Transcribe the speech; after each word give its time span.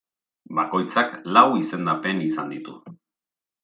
Bakoitzak 0.59 1.13
lau 1.37 1.45
izendapen 1.61 2.27
izan 2.33 2.53
ditu. 2.57 2.79